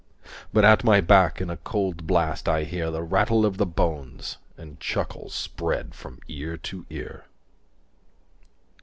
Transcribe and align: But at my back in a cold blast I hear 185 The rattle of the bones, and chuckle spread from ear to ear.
But 0.51 0.65
at 0.65 0.83
my 0.83 0.99
back 0.99 1.39
in 1.41 1.51
a 1.51 1.57
cold 1.57 2.07
blast 2.07 2.49
I 2.49 2.63
hear 2.63 2.85
185 2.85 2.93
The 2.93 3.03
rattle 3.15 3.45
of 3.45 3.57
the 3.57 3.67
bones, 3.67 4.39
and 4.57 4.79
chuckle 4.79 5.29
spread 5.29 5.93
from 5.93 6.21
ear 6.27 6.57
to 6.57 6.87
ear. 6.89 7.25